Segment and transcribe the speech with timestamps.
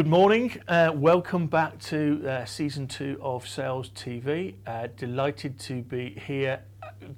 [0.00, 0.58] Good morning.
[0.66, 4.54] Uh, welcome back to uh, season two of Sales TV.
[4.66, 6.62] Uh, delighted to be here.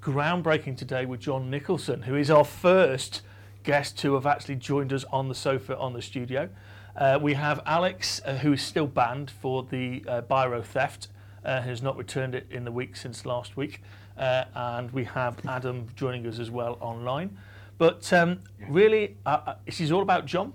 [0.00, 3.22] Groundbreaking today with Jon Nicholson, who is our first
[3.62, 6.48] guest to have actually joined us on the sofa on the studio.
[6.96, 11.06] Uh, we have Alex, uh, who is still banned for the uh, biro theft,
[11.44, 13.80] has not returned it in the week since last week.
[14.16, 17.38] And we have Adam joining us as well online.
[17.78, 19.18] But um, really,
[19.66, 20.52] this is all about Jon.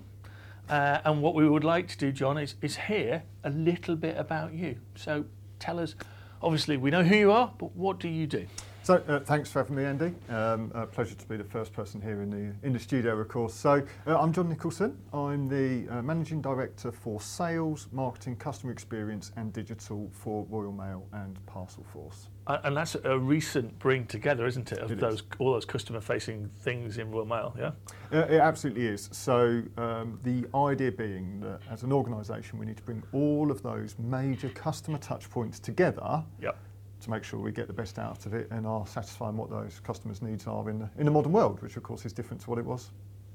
[0.68, 4.16] Uh, and what we would like to do, Jon, is, is hear a little bit
[4.16, 4.76] about you.
[4.96, 5.24] So
[5.58, 5.94] tell us,
[6.42, 8.46] obviously, we know who you are, but what do you do?
[8.88, 10.14] So uh, thanks for having me, Andy.
[10.30, 13.52] Um, pleasure to be the first person here in the in the studio, of course.
[13.52, 14.96] So uh, I'm Jon Nicholson.
[15.12, 21.06] I'm the uh, managing director for sales, marketing, customer experience, and digital for Royal Mail
[21.12, 22.28] and Parcelforce.
[22.46, 25.00] And that's a recent bring together, isn't it, of It is.
[25.02, 27.54] those all those customer-facing things in Royal Mail?
[27.58, 27.72] Yeah.
[28.10, 29.10] Uh, it absolutely is.
[29.12, 33.62] So um, the idea being that as an organisation, we need to bring all of
[33.62, 36.56] those major customer touch points together Yep.
[37.00, 39.80] To make sure we get the best out of it and are satisfying what those
[39.80, 42.50] customers' needs are in the, in the modern world, which of course is different to
[42.50, 42.90] what it was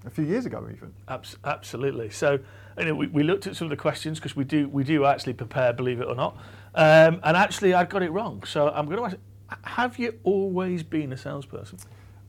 [0.06, 0.94] a few years ago, even.
[1.08, 2.10] Abs- absolutely.
[2.10, 2.40] So,
[2.78, 5.06] you know, we, we looked at some of the questions because we do we do
[5.06, 6.36] actually prepare, believe it or not.
[6.76, 8.44] Um, and actually, I got it wrong.
[8.44, 9.18] So I'm going to ask:
[9.64, 11.80] Have you always been a salesperson?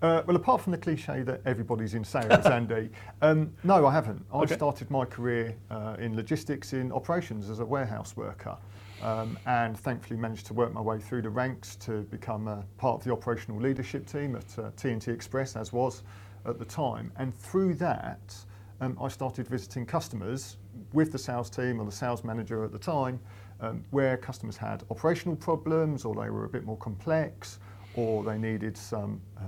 [0.02, 2.90] Uh, well, apart from the cliche that everybody's in sales, Andy,
[3.22, 4.24] um, no, I haven't.
[4.32, 4.54] I Okay.
[4.54, 8.56] started my career uh, in logistics in operations as a warehouse worker,
[9.02, 13.00] um, and thankfully managed to work my way through the ranks to become a part
[13.00, 16.02] of the operational leadership team at uh, TNT Express, as was
[16.46, 17.10] at the time.
[17.16, 18.34] And through that,
[18.80, 20.56] um, I started visiting customers
[20.92, 23.20] with the sales team or the sales manager at the time,
[23.60, 27.58] um, where customers had operational problems or they were a bit more complex
[27.94, 29.42] or they needed some, uh,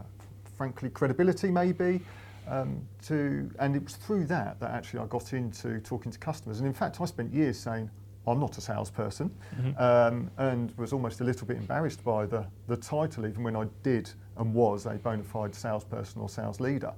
[0.57, 2.01] frankly, credibility maybe.
[2.49, 6.61] Um, to, and it was through that that actually I got into talking to customers.
[6.61, 7.91] And in fact, I spent years saying,
[8.27, 9.31] I'm not a salesperson,
[9.79, 13.67] um, and was almost a little bit embarrassed by the, the title, even when I
[13.83, 16.93] did and was a bona fide salesperson or sales leader.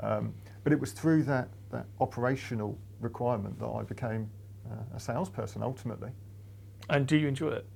[0.00, 4.30] Um, but it was through that, that operational requirement that I became
[4.70, 6.10] uh, a salesperson ultimately.
[6.88, 7.66] And do you enjoy it?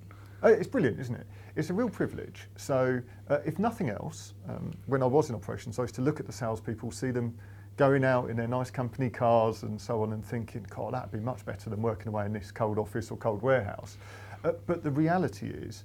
[0.42, 1.26] Uh, It's brilliant, isn't it?
[1.54, 2.48] It's a real privilege.
[2.56, 6.20] So, uh, if nothing else, um, when I was in operations, I used to look
[6.20, 7.34] at the salespeople, see them
[7.76, 11.20] going out in their nice company cars and so on, and thinking, God, that'd be
[11.20, 13.98] much better than working away in this cold office or cold warehouse.
[14.44, 15.84] Uh, but the reality is,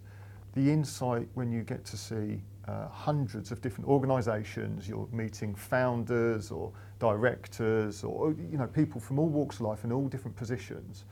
[0.53, 6.51] the insight when you get to see uh, hundreds of different organisations, you're meeting founders
[6.51, 11.05] or directors or you know people from all walks of life in all different positions,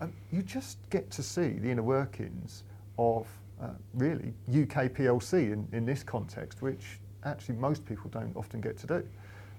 [0.00, 2.64] um, you just get to see the inner workings
[2.98, 3.26] of
[3.60, 8.76] uh, really UK PLC in, in this context, which actually most people don't often get
[8.78, 9.06] to do.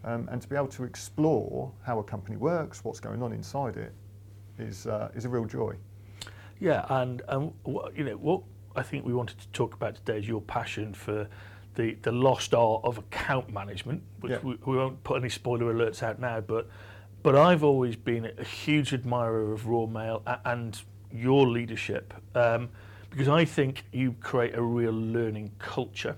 [0.06, 3.76] Um, and to be able to explore how a company works, what's going on inside
[3.76, 3.92] it,
[4.60, 5.76] is, uh, is a real joy.
[6.60, 7.22] Yeah, and
[7.96, 8.44] you know what
[8.76, 11.28] I think we wanted to talk about today is your passion for
[11.74, 14.40] the the lost art of account management, which Yeah.
[14.44, 16.70] we, we won't put any spoiler alerts out now, but
[17.24, 20.80] but I've always been a huge admirer of Royal Mail and
[21.12, 22.70] your leadership um,
[23.10, 26.16] because I think you create a real learning culture,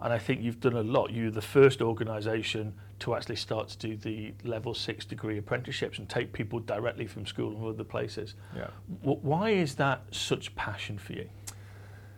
[0.00, 1.10] and I think you've done a lot.
[1.12, 6.08] You're the first organisation to actually start to do the level six degree apprenticeships and
[6.08, 8.34] take people directly from school and other places.
[8.56, 8.68] Yeah.
[9.02, 11.28] Wh- Why is that such passion for you?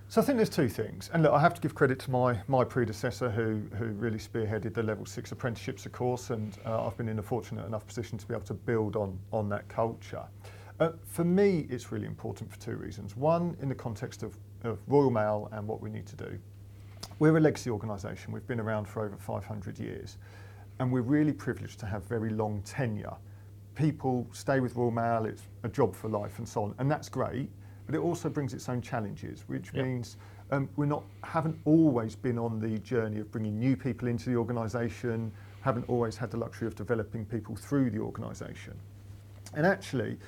[0.08, 2.38] So I think there's two things, and look, I have to give credit to my
[2.46, 6.96] my predecessor who who really spearheaded the level six apprenticeships, of course, and uh, I've
[6.96, 10.24] been in a fortunate enough position to be able to build on on that culture.
[10.78, 13.16] Uh, for me, it's really important for two reasons.
[13.16, 16.38] One, in the context of, of Royal Mail and what we need to do.
[17.20, 18.32] We're a legacy organisation.
[18.32, 20.18] We've been around for over 500 years,
[20.80, 23.14] and we're really privileged to have very long tenure.
[23.74, 27.08] People stay with Royal Mail, it's a job for life and so on, and that's
[27.08, 27.50] great,
[27.86, 29.84] but it also brings its own challenges, which Yep.
[29.84, 30.16] means
[30.50, 34.36] um, we're not, haven't always been on the journey of bringing new people into the
[34.36, 38.74] organisation, haven't always had the luxury of developing people through the organisation.
[39.54, 40.18] And actually,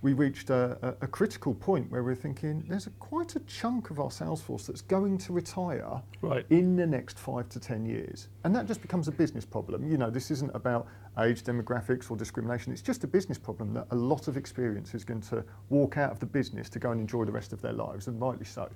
[0.00, 3.90] we reached a, a, a critical point where we're thinking there's a, quite a chunk
[3.90, 6.46] of our sales force that's going to retire Right.
[6.50, 8.28] in the next five to ten years.
[8.44, 9.90] And that just becomes a business problem.
[9.90, 10.86] You know, this isn't about
[11.18, 15.04] age demographics or discrimination, it's just a business problem that a lot of experience is
[15.04, 17.72] going to walk out of the business to go and enjoy the rest of their
[17.72, 18.68] lives, and rightly so.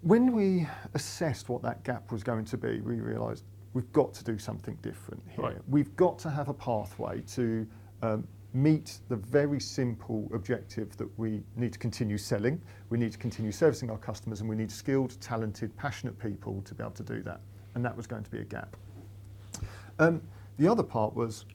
[0.00, 3.44] When we assessed what that gap was going to be, we realised
[3.74, 5.44] we've got to do something different here.
[5.44, 5.56] Right.
[5.68, 7.66] We've got to have a pathway to
[8.02, 12.60] um, meet the very simple objective that we need to continue selling,
[12.90, 16.74] we need to continue servicing our customers, and we need skilled, talented, passionate people to
[16.74, 17.40] be able to do that.
[17.74, 18.76] And that was going to be a gap.
[19.98, 20.20] Um,
[20.58, 21.46] the other part was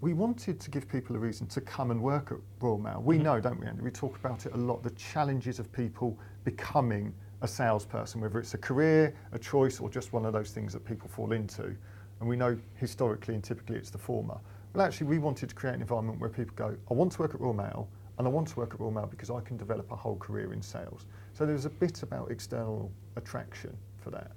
[0.00, 3.00] we wanted to give people a reason to come and work at Royal Mail.
[3.04, 3.22] We Mhm.
[3.22, 3.82] know, don't we, Andy?
[3.82, 8.54] We talk about it a lot, the challenges of people becoming a salesperson, whether it's
[8.54, 11.76] a career, a choice, or just one of those things that people fall into.
[12.18, 14.38] And we know historically and typically it's the former.
[14.74, 17.34] Well, actually, we wanted to create an environment where people go, I want to work
[17.34, 19.90] at Royal Mail, and I want to work at Royal Mail because I can develop
[19.92, 21.04] a whole career in sales.
[21.34, 24.30] So there's a bit about external attraction for that.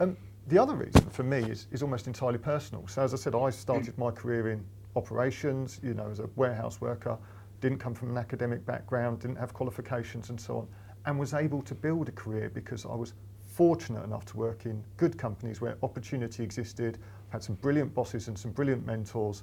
[0.00, 0.16] Um,
[0.46, 2.86] the other reason for me is, is almost entirely personal.
[2.88, 4.64] So as I said, I started my career in
[4.96, 7.18] operations, you know, as a warehouse worker,
[7.60, 10.68] didn't come from an academic background, didn't have qualifications and so on,
[11.04, 13.12] and was able to build a career because I was
[13.44, 16.98] fortunate enough to work in good companies where opportunity existed,
[17.30, 19.42] I had some brilliant bosses and some brilliant mentors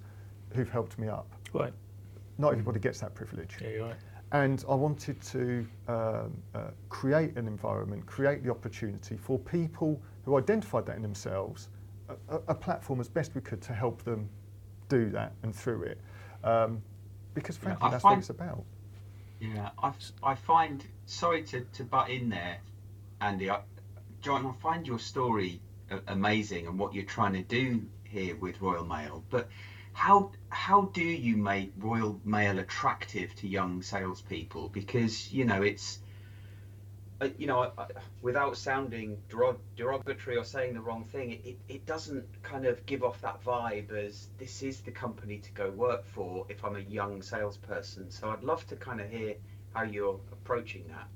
[0.56, 1.28] who've helped me up.
[1.54, 1.74] Right.
[2.38, 3.58] Not everybody gets that privilege.
[3.62, 3.96] Yeah, you're right.
[4.32, 10.38] And I wanted to um, uh, create an environment, create the opportunity for people who
[10.38, 11.70] identified that in themselves,
[12.10, 14.28] a, a- a platform as best we could to help them
[14.90, 16.02] do that and through it.
[16.44, 16.82] Um,
[17.34, 18.64] because frankly, I that's what find- it's about.
[19.40, 19.92] Yeah, I,
[20.24, 22.58] I find, sorry to, to butt in there,
[23.22, 23.50] Andy.
[23.50, 23.60] I,
[24.22, 25.62] Jon, I find your story
[26.08, 29.24] amazing and what you're trying to do here with Royal Mail.
[29.30, 29.50] But
[29.96, 34.68] how how do you make Royal Mail attractive to young salespeople?
[34.68, 36.00] Because you know it's,
[37.22, 37.72] uh, you know,
[38.22, 43.22] without sounding derogatory or saying the wrong thing, it, it doesn't kind of give off
[43.22, 47.22] that vibe as this is the company to go work for if I'm a young
[47.22, 48.12] salesperson.
[48.12, 49.36] So I'd love to kind of hear
[49.74, 51.08] how you're approaching that.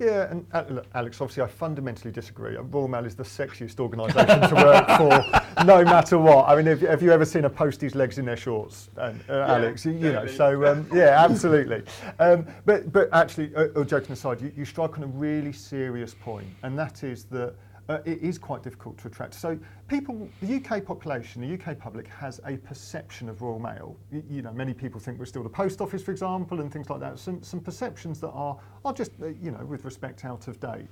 [0.00, 2.56] Yeah, and uh, look, Alex, obviously I fundamentally disagree.
[2.56, 6.48] Uh, Royal Mail is the sexiest organisation to work for, no matter what.
[6.48, 9.44] I mean, have, have you ever seen a postie's legs in their shorts, and, uh,
[9.46, 9.84] Alex?
[9.84, 11.82] You, you know, so um, yeah, absolutely.
[12.18, 16.14] Um, but but actually, uh, uh, joking aside, you, you strike on a really serious
[16.14, 17.54] point, and that is that
[17.90, 19.34] uh, it is quite difficult to attract.
[19.34, 19.58] So
[19.88, 23.96] people, the UK population, the UK public has a perception of Royal Mail.
[24.12, 26.88] You, you know, many people think we're still the post office, for example, and things
[26.88, 27.18] like that.
[27.18, 30.86] Some, some perceptions that are, are just, uh, you know, with respect, out of date.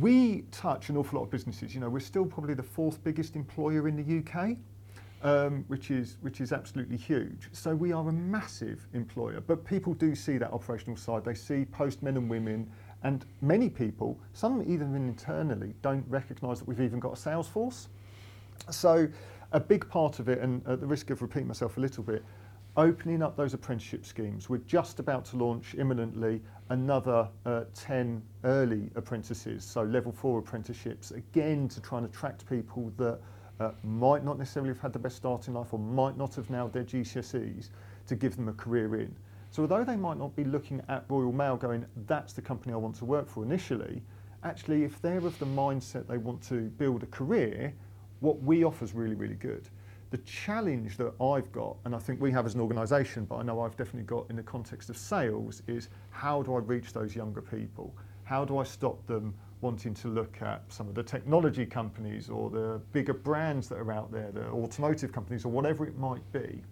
[0.00, 1.74] We touch an awful lot of businesses.
[1.74, 4.56] You know, we're still probably the fourth biggest employer in the UK.
[5.24, 7.48] Um, which is which is absolutely huge.
[7.52, 11.24] So we are a massive employer, but people do see that operational side.
[11.24, 12.68] They see postmen and women,
[13.04, 17.88] and many people, some even internally, don't recognise that we've even got a sales force.
[18.70, 19.08] So
[19.52, 22.24] a big part of it, and at the risk of repeating myself a little bit,
[22.76, 24.48] opening up those apprenticeship schemes.
[24.48, 26.40] We're just about to launch imminently
[26.70, 32.92] another uh, 10 early apprentices, so level four apprenticeships, again to try and attract people
[32.96, 33.18] that
[33.60, 36.48] uh, might not necessarily have had the best start in life or might not have
[36.48, 37.68] nailed their GCSEs
[38.06, 39.14] to give them a career in.
[39.52, 42.78] So although they might not be looking at Royal Mail going, that's the company I
[42.78, 44.02] want to work for initially,
[44.44, 47.74] actually if they're of the mindset they want to build a career,
[48.20, 49.68] what we offer is really, really good.
[50.10, 53.42] The challenge that I've got, and I think we have as an organisation, but I
[53.42, 57.14] know I've definitely got in the context of sales, is how do I reach those
[57.14, 57.94] younger people?
[58.24, 62.48] How do I stop them wanting to look at some of the technology companies or
[62.48, 66.62] the bigger brands that are out there, the automotive companies or whatever it might be?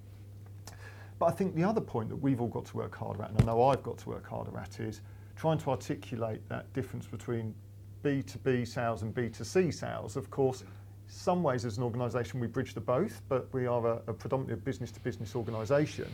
[1.20, 3.43] But I think the other point that we've all got to work harder at, and
[3.43, 5.02] I know I've got to work harder at, is
[5.37, 7.55] trying to articulate that difference between
[8.02, 10.17] B2B sales and B2C sales.
[10.17, 10.64] Of course,
[11.08, 14.64] some ways as an organisation we bridge the both, but we are a, a predominantly
[14.64, 16.08] business to business organisation.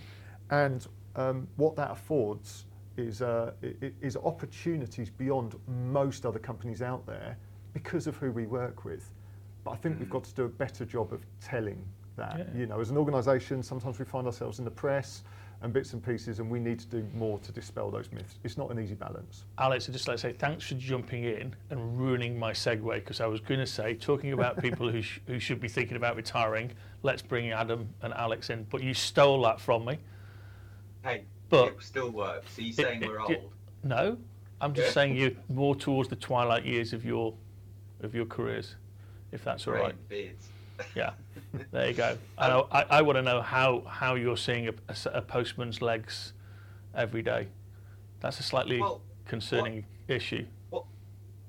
[0.51, 0.85] And
[1.15, 2.65] um, what that affords
[2.97, 7.39] is, uh, is opportunities beyond most other companies out there
[7.75, 9.13] because of who we work with.
[9.63, 11.81] But I think we've got to do a better job of telling
[12.17, 12.39] that.
[12.39, 12.61] Yeah.
[12.61, 15.23] You know, as an organisation, sometimes we find ourselves in the press
[15.63, 18.39] and bits and pieces, and we need to do more to dispel those myths.
[18.45, 19.45] It's not an easy balance.
[19.59, 23.21] Alex, I'd just like to say thanks for jumping in and ruining my segue because
[23.23, 26.15] I was going to say, talking about people who, sh- who should be thinking about
[26.17, 28.65] retiring, let's bring Adam and Alex in.
[28.71, 29.99] But you stole that from me.
[31.03, 32.59] Hey, But- it still works.
[32.59, 33.53] Are you It- saying it- we're it- old?
[33.83, 34.19] No,
[34.61, 37.35] I'm just saying you're more towards the twilight years of your
[38.03, 38.75] of your careers,
[39.33, 40.09] if that's all Grey right.
[40.09, 40.49] beards.
[40.95, 41.13] Yeah,
[41.71, 42.17] there you go.
[42.39, 46.33] I, know, I, I want to know how, how you're seeing a postman's legs
[46.95, 47.49] every day.
[48.21, 50.47] That's a slightly Well, concerning issue.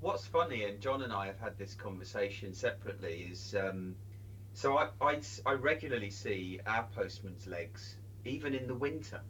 [0.00, 3.96] What's funny, and Jon and I have had this conversation separately, is um,
[4.54, 9.20] so I, I, I regularly see our postman's legs, even in the winter.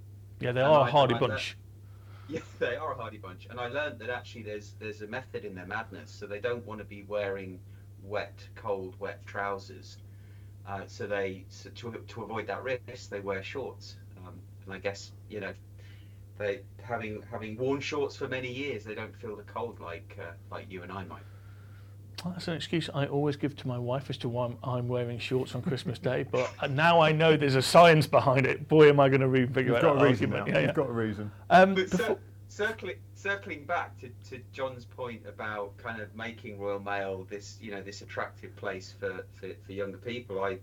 [0.41, 1.57] Yeah, they and are I- a hardy bunch.
[2.31, 5.47] Yeah, they are a hardy bunch, and I learned that actually there's there's a method
[5.47, 6.11] in their madness.
[6.11, 7.59] So they don't want to be wearing
[8.03, 9.97] wet, cold, wet trousers.
[10.69, 13.97] Uh, so they so to to avoid that risk, they wear shorts.
[14.19, 14.35] Um,
[14.67, 15.53] and I guess you know
[16.39, 20.33] they having having worn shorts for many years, they don't feel the cold like uh,
[20.51, 21.23] like you and I might.
[22.25, 25.21] That's an excuse I always give to my wife as to why I'm, I'm wearing
[25.21, 26.25] shorts on Christmas Day.
[26.29, 28.67] But now I know there's a science behind it.
[28.67, 30.39] Boy, am I going to refigure You've out got that a reason now.
[30.45, 30.73] Yeah, You've yeah.
[30.73, 31.31] got a reason.
[31.49, 32.19] Um, before- cir-
[32.49, 37.71] circling circling back to, to Jon's point about kind of making Royal Mail this you
[37.71, 40.59] know this attractive place for, for, for younger people, I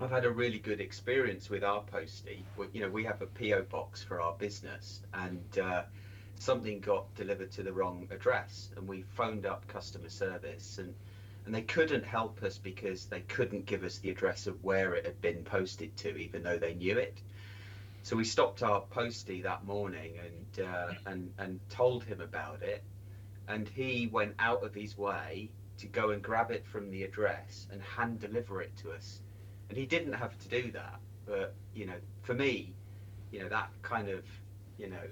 [0.00, 2.44] I've had a really good experience with our postie.
[2.56, 5.84] We, you know, we have a PO box for our business, and uh,
[6.34, 10.94] something got delivered to the wrong address, and we phoned up customer service, and
[11.46, 15.04] and they couldn't help us because they couldn't give us the address of where it
[15.04, 17.20] had been posted to, even though they knew it.
[18.04, 22.84] So we stopped our postie that morning and uh, and and told him about it,
[23.48, 27.66] and he went out of his way to go and grab it from the address
[27.72, 29.20] and hand deliver it to us.
[29.70, 32.74] And he didn't have to do that, but you know, for me,
[33.32, 34.22] you know, that kind of,
[34.76, 35.06] you know,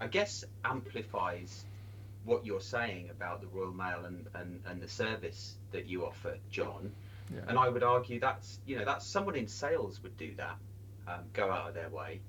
[0.00, 1.66] I guess amplifies
[2.24, 6.38] what you're saying about the Royal Mail and, and, and the service that you offer,
[6.50, 6.92] Jon.
[7.30, 7.40] Yeah.
[7.48, 10.56] And I would argue that's you know that's someone in sales would do that,
[11.08, 12.20] um, go out of their way.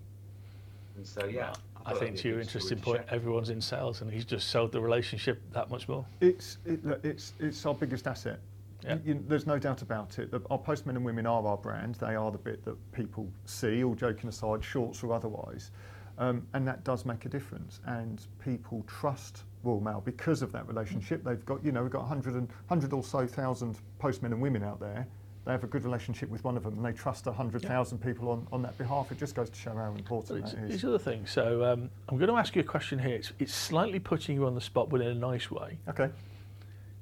[0.95, 3.15] And so yeah, Well, I thought think to your good story interesting point, share.
[3.15, 6.05] everyone's in sales, and he's just sold the relationship that much more.
[6.21, 8.39] It's it, look, it's it's our biggest asset.
[8.83, 8.95] Yeah.
[9.05, 10.29] You- you- there's no doubt about it.
[10.29, 11.95] The, our postmen and women are our brand.
[11.95, 15.71] They are the bit that people see, all joking aside, shorts or otherwise.
[16.19, 17.79] Um, and that does make a difference.
[17.87, 21.23] And people trust Royal Mail because of that relationship.
[21.23, 24.63] They've got, you know, we've got 100, and, 100 or so thousand postmen and women
[24.63, 25.07] out there.
[25.45, 28.47] They have a good relationship with one of them and they trust 100,000 people on,
[28.53, 29.11] on that behalf.
[29.11, 30.85] It just goes to show how important it's, that is.
[30.85, 31.31] other things.
[31.31, 33.15] So um, I'm going to ask you a question here.
[33.15, 35.77] It's, it's slightly putting you on the spot, but in a nice way.
[35.89, 36.09] Okay.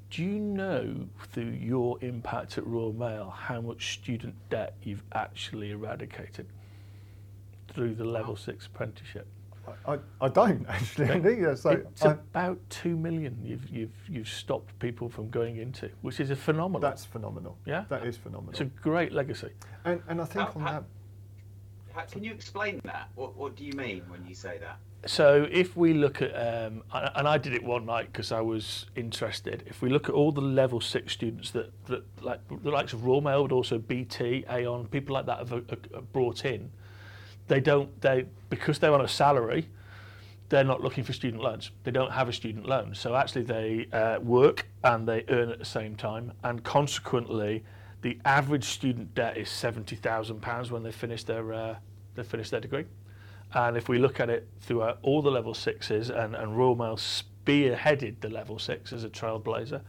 [0.09, 5.71] Do you know through your impact at Royal Mail how much student debt you've actually
[5.71, 6.47] eradicated
[7.69, 9.27] through the level six apprenticeship?
[9.87, 11.09] I, I don't actually.
[11.09, 11.41] Okay.
[11.41, 15.89] Yeah, so it's I- about two million you've you've you've stopped people from going into,
[16.01, 16.81] which is a phenomenal.
[16.81, 17.57] that's phenomenal.
[17.65, 17.85] Yeah?
[17.89, 18.51] That is phenomenal.
[18.51, 19.49] it's a great legacy.
[19.85, 20.83] And, and I think How- on how- that,
[21.93, 23.09] How, can you explain that?
[23.15, 24.77] What what do you mean when you say that?
[25.07, 28.41] So if we look at, um, and and I did it one night because I
[28.41, 29.63] was interested.
[29.65, 33.03] If we look at all the level six students that, that like the likes of
[33.05, 35.61] Royal Mail, but also BT, Aon, people like that have, uh,
[35.95, 36.71] uh, brought in,
[37.47, 39.67] they don't they because they're on a salary,
[40.49, 41.71] they're not looking for student loans.
[41.83, 45.59] They don't have a student loan, so actually they uh, work and they earn at
[45.59, 47.63] the same time, and consequently,
[48.01, 51.75] the average student debt is seventy thousand pounds when they finish their uh,
[52.15, 52.85] they finish their degree.
[53.53, 56.95] And if we look at it throughout all the level sixes, and, and Royal Mail
[56.95, 59.81] spearheaded the level six as a trailblazer,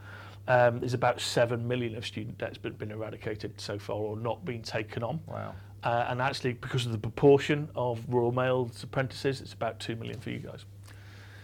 [0.49, 4.45] um, there's about seven million of student debt's been, been eradicated so far or not
[4.45, 5.21] been taken on.
[5.27, 5.55] wow.
[5.85, 10.21] Uh, and actually, because of the proportion of Royal Mail's apprentices, it's about two million
[10.21, 10.65] for you guys.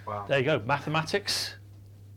[0.07, 1.55] Wow, There you go, mathematics.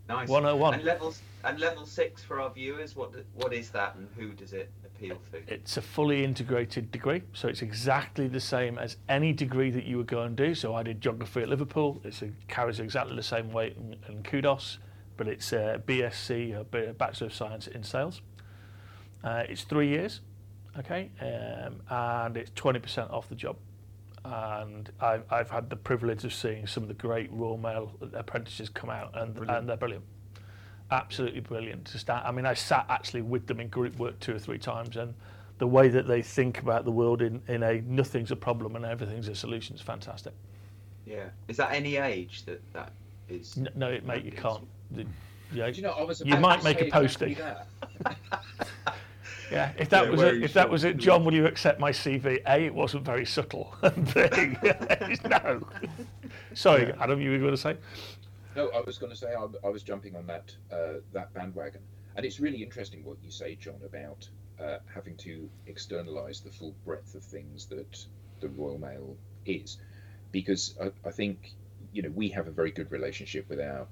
[0.08, 0.28] nice.
[0.28, 0.74] 101.
[0.74, 1.14] And level
[1.44, 2.94] and level six for our viewers.
[2.94, 5.52] What what is that, and who does it appeal to?
[5.52, 9.96] It's a fully integrated degree, so it's exactly the same as any degree that you
[9.96, 10.54] would go and do.
[10.54, 12.00] So I did geography at Liverpool.
[12.04, 14.78] It carries exactly the same weight and, and kudos,
[15.16, 18.22] but it's a BSc, a Bachelor of Science in Sales.
[19.24, 20.20] Uh, it's three years,
[20.78, 23.56] okay, um, and it's 20% off the job.
[24.24, 28.68] And I've, I've had the privilege of seeing some of the great Royal Mail apprentices
[28.68, 29.58] come out, and, Brilliant.
[29.60, 30.04] and they're brilliant.
[30.92, 32.24] Absolutely brilliant to start.
[32.24, 35.14] I mean, I sat actually with them in group work two or three times, and
[35.58, 38.84] the way that they think about the world in, in a nothing's a problem and
[38.84, 40.32] everything's a solution is fantastic.
[41.06, 42.92] Yeah, is that any age that that
[43.28, 43.56] is?
[43.58, 44.66] N- No, it, mate, you can't.
[44.92, 45.06] The-
[45.52, 47.36] yeah, you know, I was You might make a postie.
[49.50, 49.74] exactly that.
[49.76, 49.82] yeah.
[49.82, 52.40] If that Yeah, was it, if that was it, Jon, will you accept my CV?
[52.46, 53.74] A, it wasn't very subtle.
[53.82, 54.56] and B,
[55.28, 55.66] no.
[56.54, 56.96] Sorry, Yeah.
[57.00, 57.76] Adam, you were going to say?
[58.54, 61.80] No, I was going to say I, I was jumping on that uh, that bandwagon,
[62.16, 64.28] and it's really interesting what you say, Jon, about
[64.60, 68.04] uh, having to externalise the full breadth of things that
[68.40, 69.78] the Royal Mail is,
[70.32, 71.52] because I, I think
[71.94, 73.86] you know we have a very good relationship with our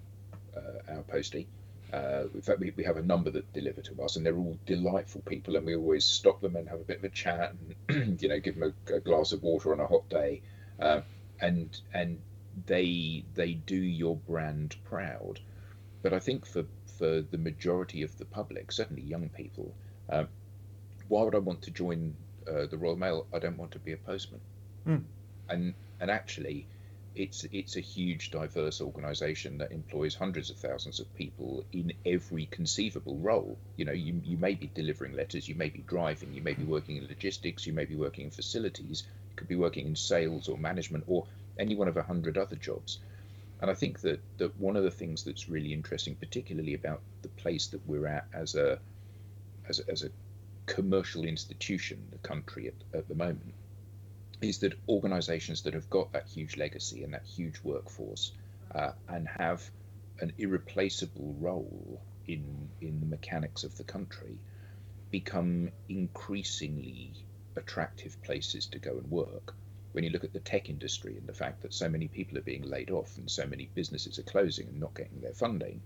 [0.57, 1.47] uh, our postie.
[1.93, 4.57] Uh, in fact, we, we have a number that deliver to us, and they're all
[4.67, 7.55] delightful people, and we always stop them and have a bit of a chat,
[7.89, 10.43] and you know, give them a, a glass of water on a hot day,
[10.81, 11.01] uh,
[11.41, 12.21] and and
[12.67, 15.41] they they do your brand proud.
[16.03, 16.65] But I think for
[16.99, 19.75] for the majority of the public, certainly young people,
[20.09, 20.25] uh,
[21.09, 22.15] why would I want to join
[22.47, 23.27] uh, the Royal Mail?
[23.33, 24.41] I don't want to be a postman.
[24.87, 25.05] Mm.
[25.49, 26.67] And and actually,
[27.15, 32.47] it's it's a huge, diverse organisation that employs hundreds of thousands of people in every
[32.47, 33.59] conceivable role.
[33.77, 36.65] You know, you you may be delivering letters, you may be driving, you may be
[36.65, 40.49] working in logistics, you may be working in facilities, you could be working in sales
[40.49, 41.27] or management or
[41.59, 42.99] any one of a hundred other jobs.
[43.61, 47.29] And I think that, that one of the things that's really interesting, particularly about the
[47.29, 48.79] place that we're at as a
[49.69, 50.11] as a, as a
[50.67, 53.53] commercial institution, the country at, at the moment,
[54.43, 58.33] is that organisations that have got that huge legacy and that huge workforce
[58.75, 59.71] uh, and have
[60.21, 64.39] an irreplaceable role in in the mechanics of the country
[65.11, 67.13] become increasingly
[67.57, 69.55] attractive places to go and work.
[69.93, 72.43] When you look at the tech industry and the fact that so many people are
[72.43, 75.83] being laid off and so many businesses are closing and not getting their funding,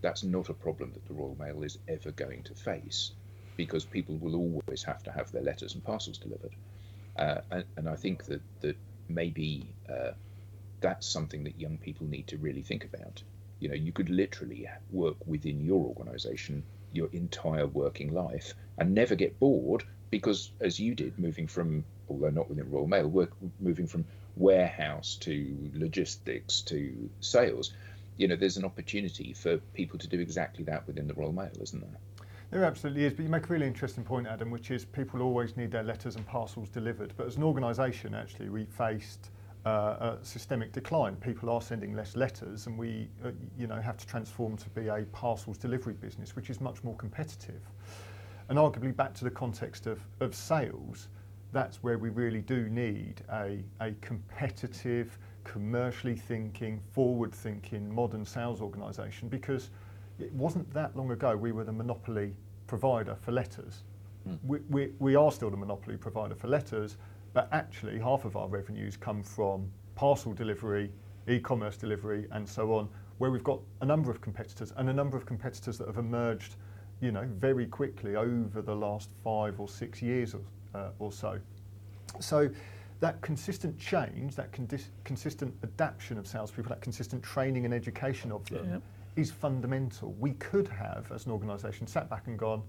[0.00, 3.12] that's not a problem that the Royal Mail is ever going to face
[3.56, 6.54] because people will always have to have their letters and parcels delivered.
[7.18, 8.76] Uh, and, and, I think that, that
[9.08, 10.12] maybe uh,
[10.80, 13.22] that's something that young people need to really think about.
[13.58, 19.14] You know, you could literally work within your organization your entire working life and never
[19.14, 23.86] get bored because, as you did, moving from, although not within Royal Mail, work, moving
[23.86, 24.04] from
[24.36, 27.72] warehouse to logistics to sales,
[28.16, 31.50] you know, there's an opportunity for people to do exactly that within the Royal Mail,
[31.60, 32.00] isn't there?
[32.50, 35.54] There absolutely is, but you make a really interesting point, Adam, which is people always
[35.58, 37.12] need their letters and parcels delivered.
[37.14, 39.30] But as an organisation, actually, we faced
[39.66, 41.16] uh, a systemic decline.
[41.16, 44.88] People are sending less letters, and we, uh, you know, have to transform to be
[44.88, 47.60] a parcels delivery business, which is much more competitive.
[48.48, 51.08] And arguably, back to the context of, of sales,
[51.52, 58.62] that's where we really do need a, a competitive, commercially thinking, forward thinking, modern sales
[58.62, 59.68] organisation because
[60.18, 62.34] it wasn't that long ago we were the monopoly
[62.66, 63.82] provider for letters.
[64.28, 64.38] Mm.
[64.44, 66.96] We, we, we are still the monopoly provider for letters,
[67.32, 70.90] but actually half of our revenues come from parcel delivery,
[71.28, 75.16] e-commerce delivery, and so on, where we've got a number of competitors and a number
[75.16, 76.56] of competitors that have emerged,
[77.00, 80.40] you know, very quickly over the last five or six years or,
[80.74, 81.38] uh, or so.
[82.20, 82.48] So
[83.00, 84.52] that consistent change, that
[85.04, 88.68] consistent adaptation of salespeople, that consistent training and education of them.
[88.68, 88.78] Yeah
[89.18, 90.14] is fundamental.
[90.18, 92.62] We could have, as an organisation, sat back and gone,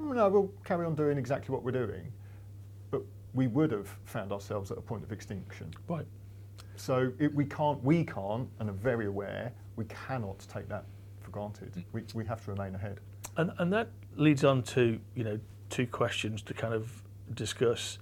[0.00, 2.12] mm, no, we'll carry on doing exactly what we're doing,
[2.90, 3.02] but
[3.34, 5.72] we would have found ourselves at a point of extinction.
[5.88, 6.06] Right.
[6.76, 10.84] So it, we can't, we can't, and are very aware, we cannot take that
[11.20, 11.72] for granted.
[11.74, 11.84] Mm.
[11.92, 13.00] We, we have to remain ahead.
[13.36, 17.02] And, and that leads on to, you know, two questions to kind of
[17.34, 17.98] discuss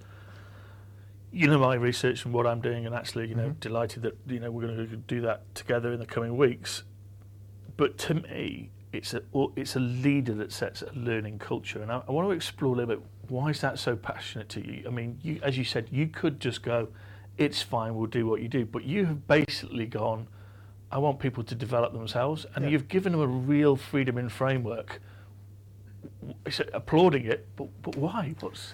[1.31, 3.59] you know my research and what I'm doing, and actually, you know, mm-hmm.
[3.59, 6.83] delighted that you know we're going to do that together in the coming weeks.
[7.79, 9.21] But to me, it's a
[9.55, 12.77] it's a leader that sets a learning culture, and I, I want to explore a
[12.77, 14.83] little bit why is that so passionate to you?
[14.85, 16.89] I mean, you, as you said, you could just go,
[17.37, 20.27] it's fine, we'll do what you do, but you have basically gone,
[20.91, 22.71] I want people to develop themselves, and yeah.
[22.71, 24.99] you've given them a real freedom in framework.
[26.45, 28.35] It's applauding it, but but why?
[28.41, 28.73] What's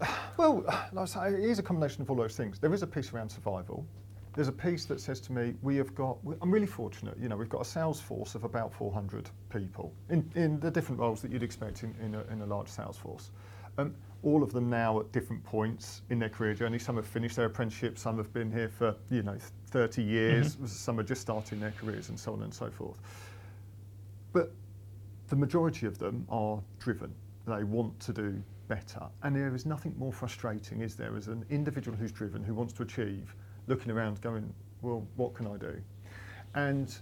[0.36, 0.64] well,
[0.96, 2.60] it is a combination of all those things.
[2.60, 3.84] There is a piece around survival
[4.34, 7.36] there's a piece that says to me, we have got, I'm really fortunate, you know,
[7.36, 11.30] we've got a sales force of about 400 people in, in the different roles that
[11.30, 13.30] you'd expect in, in, a, in a large sales force.
[13.76, 16.78] Um, all of them now at different points in their career journey.
[16.78, 20.66] Some have finished their apprenticeship, some have been here for, you know, 30 years, mm-hmm.
[20.66, 22.98] some are just starting their careers and so on and so forth.
[24.32, 24.52] But
[25.28, 27.12] the majority of them are driven.
[27.46, 29.02] They want to do better.
[29.22, 32.72] And there is nothing more frustrating, is there, as an individual who's driven, who wants
[32.74, 33.34] to achieve,
[33.66, 35.80] looking around going, well, what can I do?
[36.54, 36.94] And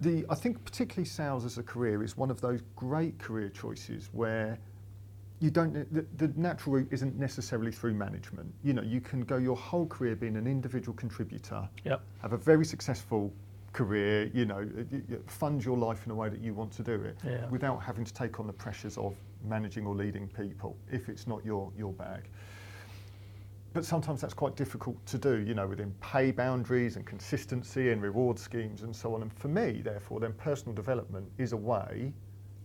[0.00, 4.08] the, I think particularly sales as a career is one of those great career choices
[4.12, 4.58] where
[5.40, 8.52] you don't the, the, natural route isn't necessarily through management.
[8.62, 12.00] You know, you can go your whole career being an individual contributor, yep.
[12.20, 13.32] have a very successful
[13.72, 14.68] career, you know,
[15.26, 17.48] fund your life in a way that you want to do it yeah.
[17.48, 21.44] without having to take on the pressures of managing or leading people if it's not
[21.44, 22.28] your, your bag
[23.72, 28.02] but sometimes that's quite difficult to do, you know, within pay boundaries and consistency and
[28.02, 29.22] reward schemes and so on.
[29.22, 32.12] And for me, therefore, then personal development is a way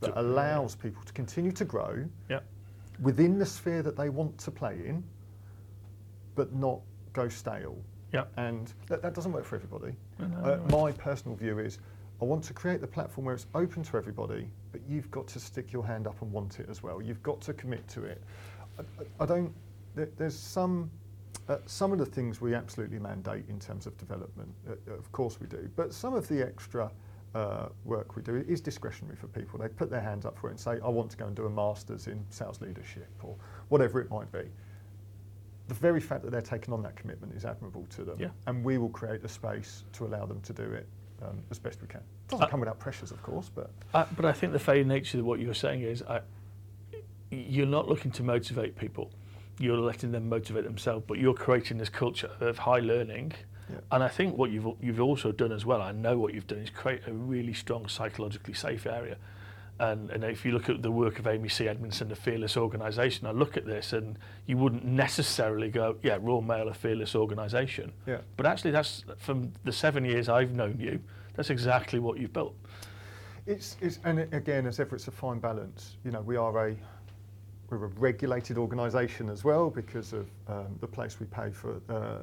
[0.01, 2.43] that allows people to continue to grow yep.
[3.01, 5.03] within the sphere that they want to play in,
[6.35, 6.81] but not
[7.13, 7.77] go stale.
[8.13, 8.31] Yep.
[8.37, 9.95] And that, that doesn't work for everybody.
[10.43, 11.79] uh, my personal view is
[12.21, 15.39] I want to create the platform where it's open to everybody, but you've got to
[15.39, 17.01] stick your hand up and want it as well.
[17.01, 18.21] You've got to commit to it.
[18.79, 19.53] I, I don't
[19.95, 20.91] there, there's some
[21.49, 25.39] uh, some of the things we absolutely mandate in terms of development, uh, of course
[25.39, 26.91] we do, but some of the extra
[27.35, 29.59] uh, work we do is discretionary for people.
[29.59, 31.45] They put their hands up for it and say, I want to go and do
[31.45, 33.35] a master's in sales leadership or
[33.69, 34.43] whatever it might be.
[35.67, 38.29] The very fact that they're taking on that commitment is admirable to them, yeah.
[38.47, 40.87] and we will create a space to allow them to do it
[41.21, 42.01] um, as best we can.
[42.01, 43.71] It doesn't uh, come without pressures, of course, but.
[43.93, 46.03] Uh, but I think the very nature of what you're saying is
[47.29, 49.11] you're not looking to motivate people
[49.59, 53.33] you're letting them motivate themselves, but you're creating this culture of high learning.
[53.69, 53.79] Yeah.
[53.91, 56.59] And I think what you've you've also done as well, I know what you've done
[56.59, 59.17] is create a really strong psychologically safe area.
[59.79, 61.67] And, and if you look at the work of Amy C.
[61.67, 64.17] Edmondson, the Fearless Organisation, I look at this and
[64.47, 67.93] you wouldn't necessarily go, yeah, Royal Mail, a fearless organisation.
[68.07, 68.21] Yeah.
[68.37, 70.99] But actually, that's from the seven years I've known you,
[71.35, 72.55] that's exactly what you've built.
[73.45, 75.97] It's, it's and again, as ever, it's a fine balance.
[76.03, 76.75] You know, we are a
[77.69, 82.19] we're a regulated organisation as well because of um, the place we pay for uh,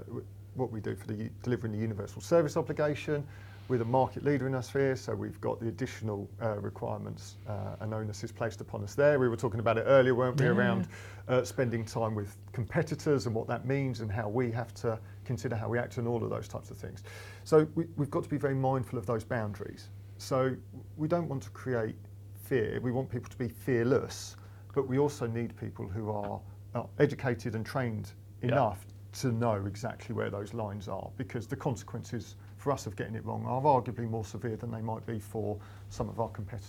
[0.54, 3.26] what we do for the delivering the universal service obligation.
[3.66, 7.76] We're the market leader in our sphere, so we've got the additional uh, requirements uh,
[7.80, 9.18] and onus is placed upon us there.
[9.18, 10.52] We were talking about it earlier, weren't we, Yeah.
[10.52, 10.86] around
[11.28, 15.56] uh, spending time with competitors and what that means and how we have to consider
[15.56, 17.04] how we act and all of those types of things.
[17.44, 19.88] So we, we've got to be very mindful of those boundaries.
[20.18, 20.54] So
[20.98, 21.96] we don't want to create
[22.44, 22.78] fear.
[22.82, 24.36] We want people to be fearless,
[24.74, 26.40] but we also need people who are,
[26.74, 28.50] are educated and trained Yeah.
[28.50, 33.14] enough to know exactly where those lines are because the consequences for us of getting
[33.14, 35.58] it wrong are arguably more severe than they might be for
[35.88, 36.28] some of our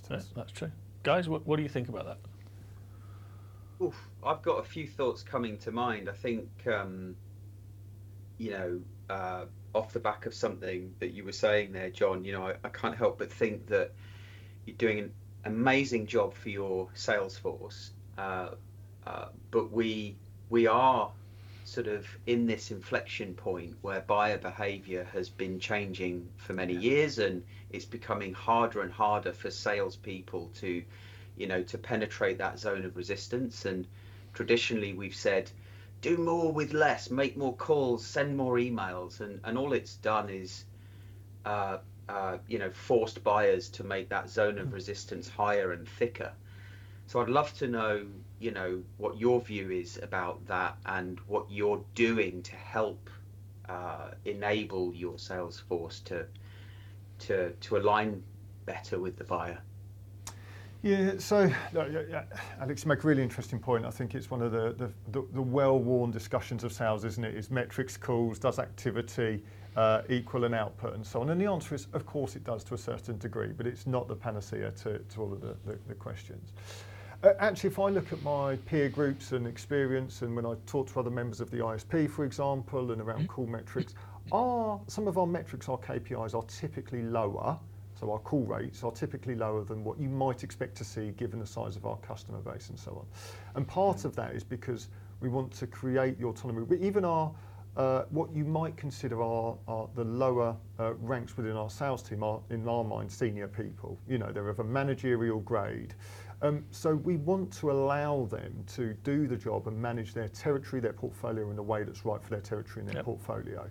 [0.09, 0.33] Yeah, competitors.
[0.35, 0.71] that's true.
[1.03, 2.19] Guys, what, what do you think about that?
[3.81, 6.09] Oof, I've got a few thoughts coming to mind.
[6.09, 7.17] I think, um,
[8.37, 12.31] you know, uh, off the back of something that you were saying there, Jon, you
[12.33, 13.93] know, I, I can't help but think that
[14.65, 15.13] you're doing an
[15.45, 18.49] amazing job for your sales force, uh,
[19.05, 20.15] uh, but we
[20.49, 21.11] we are
[21.63, 27.19] sort of in this inflection point where buyer behaviour has been changing for many years,
[27.19, 30.83] and it's becoming harder and harder for salespeople to
[31.37, 33.65] you know, to penetrate that zone of resistance.
[33.65, 33.87] And
[34.33, 35.51] traditionally, we've said,
[36.01, 40.29] do more with less, make more calls, send more emails, and and all it's done
[40.29, 40.65] is,
[41.45, 46.31] uh, uh, you know, forced buyers to make that zone of resistance higher and thicker.
[47.07, 48.05] So I'd love to know,
[48.39, 53.09] you know, what your view is about that and what you're doing to help
[53.69, 56.25] uh, enable your sales force to
[57.17, 58.21] to to align
[58.65, 59.59] better with the buyer.
[60.81, 62.23] Yeah, so yeah, yeah,
[62.61, 63.85] Alex, you make a really interesting point.
[63.85, 67.33] I think it's one of the, the, the, the well-worn discussions of sales, isn't it?
[67.33, 69.41] Is metrics, calls, does activity
[69.75, 71.31] uh, equal an output, and so on?
[71.31, 74.07] And the answer is, of course, it does to a certain degree, but it's not
[74.07, 76.53] the panacea to, to all of the, the, the questions.
[77.23, 80.91] Uh, actually, if I look at my peer groups and experience, and when I talk
[80.93, 83.95] to other members of the ISP, for example, and around call metrics,
[84.31, 87.57] are some of our metrics, our KPIs, are typically lower.
[87.99, 91.39] So our call rates are typically lower than what you might expect to see given
[91.39, 93.05] the size of our customer base and so on.
[93.55, 94.89] And part of that is because
[95.21, 96.65] we want to create the autonomy.
[96.65, 97.31] But even our
[97.77, 102.23] uh, what you might consider are, are the lower uh, ranks within our sales team
[102.23, 103.97] are, in our mind, senior people.
[104.07, 105.93] You know, they're of a managerial grade.
[106.45, 110.79] Um, so we want to allow them to do the job and manage their territory,
[110.79, 113.05] their portfolio in a way that's right for their territory and their Yep.
[113.05, 113.69] portfolio.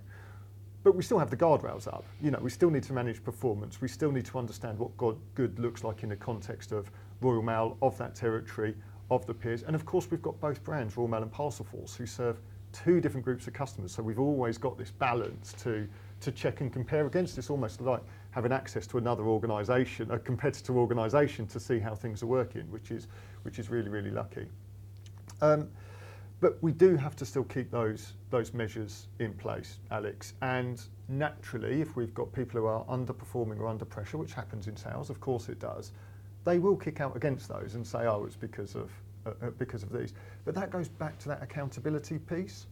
[0.83, 2.03] But we still have the guardrails up.
[2.21, 3.81] You know, we still need to manage performance.
[3.81, 7.41] We still need to understand what God, good looks like in the context of Royal
[7.41, 8.75] Mail, of that territory,
[9.09, 9.63] of the peers.
[9.63, 12.39] And of course, we've got both brands, Royal Mail and Parcelforce, who serve
[12.73, 13.93] two different groups of customers.
[13.93, 15.87] So we've always got this balance to,
[16.19, 17.37] to check and compare against.
[17.37, 18.03] It's almost like
[18.35, 22.91] having access to another organisation, a competitor organisation, to see how things are working, which
[22.91, 23.07] is,
[23.43, 24.45] which is really, really lucky.
[25.41, 25.69] Um,
[26.41, 30.33] but we do have to still keep those those measures in place, Alex.
[30.41, 34.75] And naturally, if we've got people who are underperforming or under pressure, which happens in
[34.75, 35.93] sales, of course it does,
[36.43, 38.91] they will kick out against those and say, "Oh, it's because of
[39.25, 42.67] uh, uh, because of these." But that goes back to that accountability piece.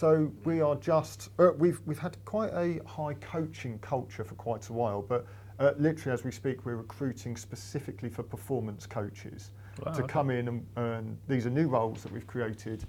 [0.00, 4.66] So we are just uh, we've we've had quite a high coaching culture for quite
[4.70, 5.26] a while, but
[5.58, 9.50] uh, literally as we speak, we're recruiting specifically for performance coaches
[9.84, 10.10] Wow, to okay.
[10.10, 12.86] come in and, and these are new roles that we've created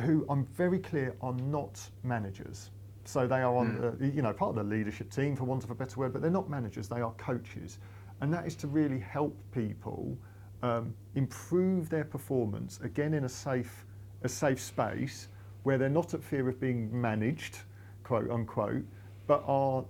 [0.00, 2.72] who I'm very clear are not managers.
[3.04, 5.70] So they are on, the, you know, part of the leadership team, for want of
[5.70, 6.88] a better word, but they're not managers.
[6.88, 7.78] They are coaches,
[8.20, 10.18] and that is to really help people
[10.64, 13.86] um, improve their performance again in a safe,
[14.24, 15.28] a safe space
[15.62, 17.58] where they're not at fear of being managed,
[18.02, 18.84] quote unquote,
[19.26, 19.84] but are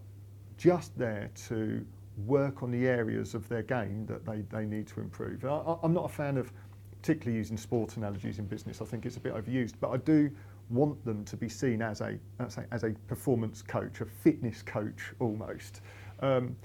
[0.58, 1.84] just there to
[2.26, 5.44] work on the areas of their game that they, they need to improve.
[5.44, 6.52] I, I'm not a fan of
[7.00, 8.80] particularly using sport analogies in business.
[8.80, 10.30] I think it's a bit overused, but I do
[10.70, 14.62] want them to be seen as a as a, as a performance coach, a fitness
[14.62, 15.80] coach almost,
[16.20, 16.56] um,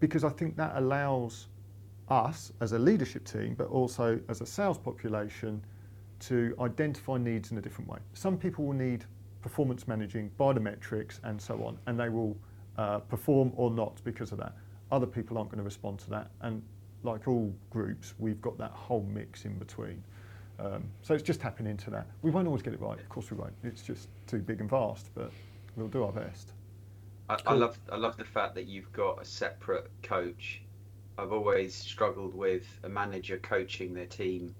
[0.00, 1.48] because I think that allows
[2.08, 5.64] us as a leadership team, but also as a sales population,
[6.22, 7.98] to identify needs in a different way.
[8.14, 9.04] Some people will need
[9.40, 12.36] performance managing by the metrics and so on, and they will
[12.78, 14.54] uh, perform or not because of that.
[14.90, 16.62] Other people aren't going to respond to that, and
[17.02, 20.02] like all groups, we've got that whole mix in between.
[20.58, 22.06] Um, so it's just tapping into that.
[22.22, 23.54] We won't always get it right, of course we won't.
[23.64, 25.32] It's just too big and vast, but
[25.76, 26.52] we'll do our best.
[27.28, 30.62] I, I love I love the fact that you've got a separate coach
[31.18, 34.54] I've always struggled with a manager coaching their team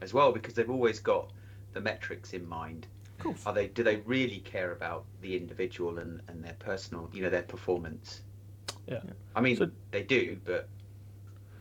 [0.00, 1.30] as well because they've always got
[1.72, 2.86] the metrics in mind.
[3.18, 3.46] Of course.
[3.46, 3.68] Are they?
[3.68, 8.22] Do they really care about the individual and, and their personal, you know, their performance?
[8.86, 9.00] Yeah.
[9.34, 10.68] I mean, So- they do, but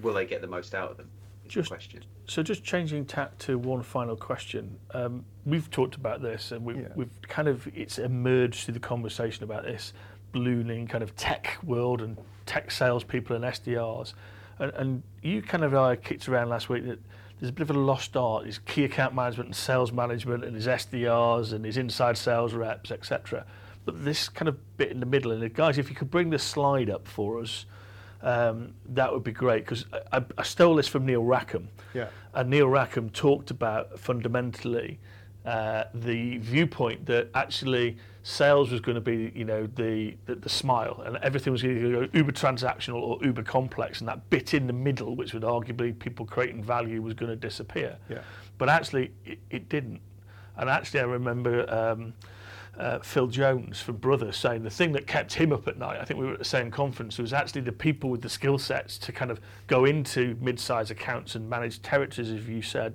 [0.01, 1.09] will they get the most out of them?
[1.45, 2.03] Is Just- the question.
[2.29, 4.77] So just changing tack to one final question.
[4.91, 6.89] Um, we've talked about this, and we've, Yeah.
[6.95, 9.93] we've kind of it's emerged through the conversation about this
[10.33, 14.13] ballooning kind of tech world and tech salespeople and SDRs.
[14.59, 16.99] And, and you kind of uh, kicked around last week that
[17.39, 18.45] there's a bit of a lost art.
[18.45, 22.91] His key account management and sales management, and his SDRs and his inside sales reps,
[22.91, 23.45] etc.
[23.85, 26.39] But this kind of bit in the middle, and guys, if you could bring the
[26.39, 27.65] slide up for us,
[28.21, 31.69] um, that would be great because I, I, I stole this from Neil Rackham.
[31.93, 32.07] Yeah.
[32.33, 34.99] And Neil Rackham talked about fundamentally
[35.45, 37.97] uh, the viewpoint that actually
[38.27, 41.81] sales was going to be, you know, the, the the smile, and everything was going
[41.81, 45.43] to go uber transactional or uber complex, and that bit in the middle, which would
[45.43, 47.95] arguably people creating value, was going to disappear.
[48.09, 48.19] Yeah.
[48.57, 50.01] But actually, it, it didn't.
[50.57, 51.73] And actually, I remember.
[51.73, 52.13] Um,
[52.77, 56.05] uh, Phil Jones from Brother saying the thing that kept him up at night, I
[56.05, 58.99] think we were at the same conference, was actually the people with the skill sets
[58.99, 62.93] to kind of go into mid-sized accounts and manage territories, as you said,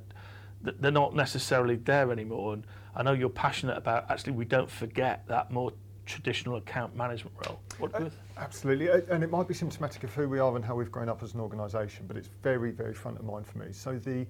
[0.63, 2.53] they're not necessarily there anymore.
[2.53, 5.73] And I know you're passionate about actually we don't forget that more
[6.05, 7.61] traditional account management role.
[7.79, 10.75] What you Absolutely, Uh, and it might be symptomatic of who we are and how
[10.75, 13.73] we've grown up as an organisation, but it's very, very front of mind for me.
[13.73, 14.27] So the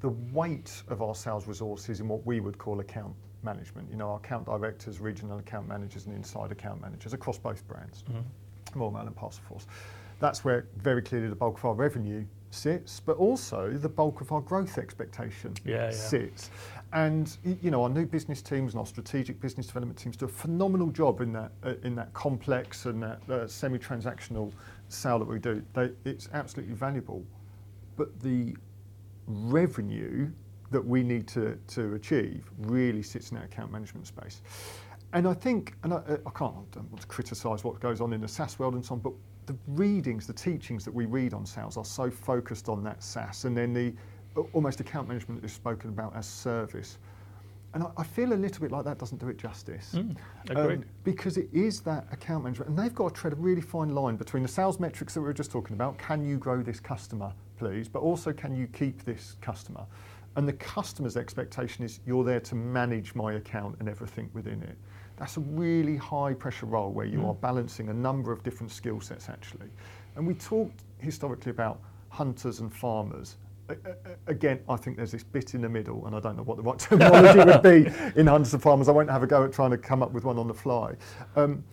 [0.00, 4.10] the weight of our sales resources in what we would call account management, you know,
[4.10, 8.04] our account directors, regional account managers, and inside account managers across both brands,
[8.74, 9.64] Royal Mail and Parcelforce.
[10.20, 12.26] That's where very clearly the bulk of our revenue
[12.56, 15.90] sits, but also the bulk of our growth expectation Yeah, yeah.
[15.90, 16.50] sits.
[16.92, 20.28] And you know, our new business teams and our strategic business development teams do a
[20.28, 24.52] phenomenal job in that uh, in that complex and that uh, semi-transactional
[24.88, 25.62] sale that we do.
[25.74, 27.24] They, it's absolutely valuable,
[27.96, 28.56] but the
[29.26, 30.30] revenue
[30.70, 34.42] that we need to, to achieve really sits in that account management space.
[35.12, 38.12] And I think, and I, I can't I don't want to criticise what goes on
[38.12, 39.12] in the SaaS world and so on, but
[39.46, 43.44] the readings, the teachings that we read on sales are so focused on that SaaS
[43.44, 43.94] and then the
[44.36, 46.98] uh, almost account management is spoken about as service.
[47.74, 49.92] And I, I feel a little bit like that doesn't do it justice.
[49.94, 50.16] Mm,
[50.48, 50.78] agreed.
[50.78, 53.90] Um, because it is that account management, and they've got to tread a really fine
[53.90, 55.98] line between the sales metrics that we were just talking about.
[55.98, 57.88] Can you grow this customer, please?
[57.88, 59.84] But also, can you keep this customer?
[60.36, 64.76] And the customer's expectation is you're there to manage my account and everything within it.
[65.16, 69.00] That's a really high pressure role where you are balancing a number of different skill
[69.00, 69.68] sets actually.
[70.14, 73.36] And we talked historically about hunters and farmers.
[74.26, 76.62] Again, I think there's this bit in the middle, and I don't know what the
[76.62, 78.88] right terminology would be in hunters and farmers.
[78.88, 80.94] I won't have a go at trying to come up with one on the fly.
[81.34, 81.64] Um,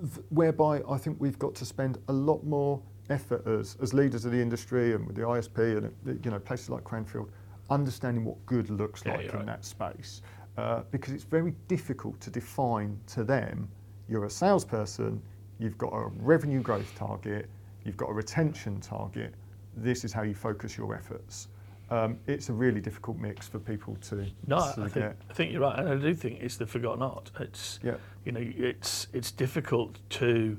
[0.00, 4.24] th- whereby I think we've got to spend a lot more effort as, as leaders
[4.24, 7.30] of the industry and with the ISP and uh, you know places like Cranfield,
[7.68, 9.46] understanding what good looks Yeah, like in right.
[9.46, 10.22] that space,
[10.60, 13.68] uh, because it's very difficult to define to them.
[14.08, 15.22] You're a salesperson,
[15.58, 17.48] you've got a revenue growth target,
[17.84, 19.34] you've got a retention target.
[19.76, 21.48] This is how you focus your efforts.
[21.90, 25.16] Um, it's a really difficult mix for people to, No, to I think, get.
[25.30, 27.30] I think you're right, and I do think it's the forgotten art.
[27.40, 27.96] It's Yeah.
[28.24, 30.56] you know it's it's difficult to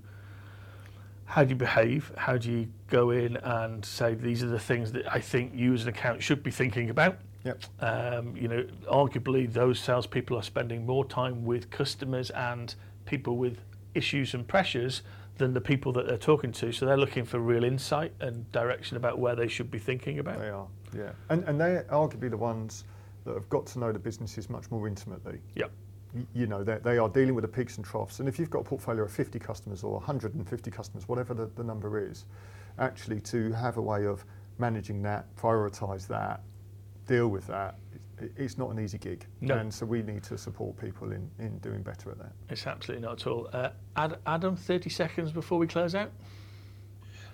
[1.25, 2.11] how do you behave?
[2.17, 5.73] How do you go in and say these are the things that I think you
[5.73, 7.19] as an account should be thinking about?
[7.43, 7.63] Yep.
[7.79, 12.73] Um, you know, arguably those salespeople are spending more time with customers and
[13.05, 13.57] people with
[13.95, 15.01] issues and pressures
[15.37, 16.71] than the people that they're talking to.
[16.71, 20.39] So they're looking for real insight and direction about where they should be thinking about.
[20.39, 21.11] They are, yeah.
[21.29, 22.83] And, and they're arguably the ones
[23.25, 25.39] that have got to know the businesses much more intimately.
[25.55, 25.71] Yep.
[26.13, 28.19] Y- You know, they they are dealing with the peaks and troughs.
[28.19, 31.63] And if you've got a portfolio of 50 customers or 150 customers, whatever the, the
[31.63, 32.25] number is,
[32.77, 34.23] actually to have a way of
[34.59, 36.41] managing that, prioritise that,
[37.07, 37.75] deal with that,
[38.37, 39.25] it's not an easy gig.
[39.41, 39.57] No.
[39.57, 42.33] And so we need to support people in, in doing better at that.
[42.49, 43.49] It's absolutely not at all.
[43.51, 46.11] Uh, Ad- Adam, 30 seconds before we close out.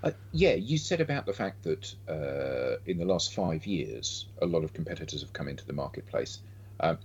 [0.04, 4.46] Uh, yeah, you said about the fact that uh, in the last five years, a
[4.46, 6.40] lot of competitors have come into the marketplace,
[6.80, 7.00] um,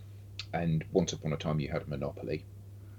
[0.53, 2.44] and once upon a time you had a monopoly.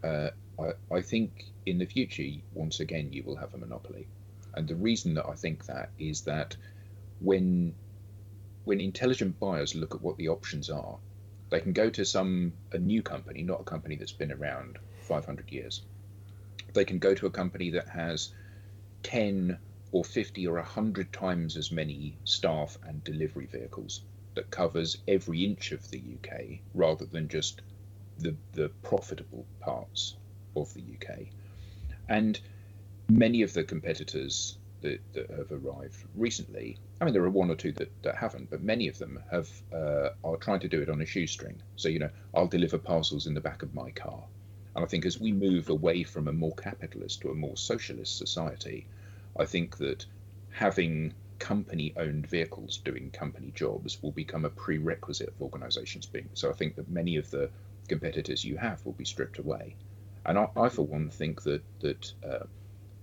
[0.04, 2.24] Uh, I, I think in the future,
[2.54, 4.08] once again, you will have a monopoly,
[4.56, 6.58] and the reason that I think that is that
[7.20, 7.76] when
[8.66, 10.98] when intelligent buyers look at what the options are,
[11.50, 15.52] they can go to some a new company, not a company that's been around 500
[15.52, 15.82] years.
[16.74, 18.34] They can go to a company that has
[19.04, 19.58] 10
[19.92, 24.02] or 50 or 100 times as many staff and delivery vehicles
[24.34, 27.62] that covers every inch of the UK rather than just
[28.18, 30.16] the, the profitable parts
[30.56, 31.28] of the UK.
[32.10, 32.40] And
[33.10, 36.78] many of the competitors that, that have arrived recently.
[37.02, 39.50] I mean, there are one or two that, that haven't, but many of them have
[39.74, 41.62] uh, are trying to do it on a shoestring.
[41.76, 44.24] So you know, I'll deliver parcels in the back of my car,
[44.76, 48.18] and I think as we move away from a more capitalist to a more socialist
[48.18, 48.86] society,
[49.38, 50.06] I think that
[50.52, 56.30] having company-owned vehicles doing company jobs will become a prerequisite of organisations being.
[56.36, 57.50] So I think that many of the
[57.90, 59.76] competitors you have will be stripped away,
[60.26, 62.46] and I, I for one think that that uh,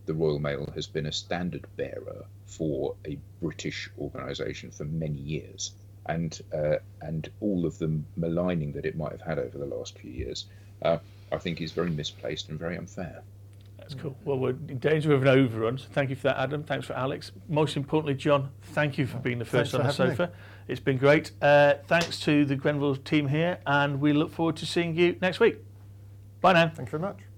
[0.06, 5.72] the Royal Mail has been a standard bearer for a British organisation for many years,
[6.06, 9.98] and uh, and all of the maligning that it might have had over the last
[9.98, 10.46] few years,
[10.82, 10.98] uh,
[11.32, 13.22] I think is very misplaced and very unfair.
[13.78, 14.16] That's cool.
[14.24, 15.78] Well, we're in danger of an overrun.
[15.78, 16.62] So thank you for that, Adam.
[16.62, 17.32] Thanks for Alex.
[17.48, 20.26] Most importantly, Jon, thank you for being the first on the sofa.
[20.26, 20.32] Me.
[20.68, 21.32] It's been great.
[21.42, 25.40] Uh, thanks to the Grenville team here, and we look forward to seeing you next
[25.40, 25.56] week.
[26.40, 26.68] Bye now.
[26.68, 27.29] Thank you very much.